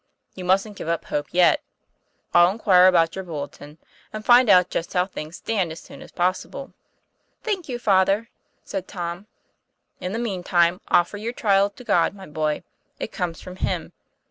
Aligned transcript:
You 0.33 0.45
mustn't 0.45 0.77
give 0.77 0.87
up 0.87 1.05
hope 1.05 1.27
yet. 1.29 1.61
I'll 2.33 2.49
in 2.49 2.57
quire 2.57 2.87
about 2.87 3.15
your 3.15 3.23
bulletin, 3.23 3.77
and 4.11 4.25
find 4.25 4.49
out 4.49 4.71
just 4.71 4.93
how 4.93 5.05
things 5.05 5.35
stand, 5.37 5.71
as 5.71 5.79
soon 5.79 6.01
as 6.01 6.11
possible." 6.11 6.73
"Thank 7.43 7.69
you, 7.69 7.77
Father," 7.77 8.27
said 8.63 8.87
Tom. 8.87 9.27
* 9.65 9.99
In 10.01 10.11
the 10.11 10.17
mean 10.17 10.41
time, 10.41 10.81
offer 10.87 11.17
your 11.17 11.33
trial 11.33 11.69
to 11.69 11.83
God, 11.83 12.15
my 12.15 12.25
Doy. 12.25 12.63
It 12.99 13.11
comes 13.11 13.41
from 13.41 13.57
Him. 13.57 13.93